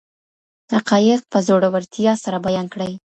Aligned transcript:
حقایق 0.73 1.21
په 1.31 1.37
زړورتیا 1.47 2.13
سره 2.23 2.37
بیان 2.45 2.65
کړئ. 2.73 2.93